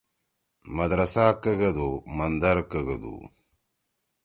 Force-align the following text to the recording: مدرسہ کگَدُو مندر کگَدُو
مدرسہ 0.75 1.25
کگَدُو 1.41 1.89
مندر 2.17 2.57
کگَدُو 2.71 3.15